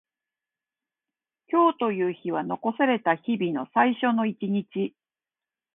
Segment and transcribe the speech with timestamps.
[1.51, 4.95] 今日という日は残された日々の最初の一日。